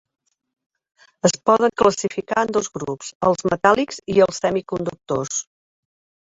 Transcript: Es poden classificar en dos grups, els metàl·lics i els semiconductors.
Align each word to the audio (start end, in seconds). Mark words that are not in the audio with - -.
Es 1.29 1.35
poden 1.49 1.73
classificar 1.81 2.43
en 2.45 2.53
dos 2.57 2.71
grups, 2.79 3.11
els 3.29 3.45
metàl·lics 3.51 4.01
i 4.15 4.17
els 4.29 4.41
semiconductors. 4.47 5.45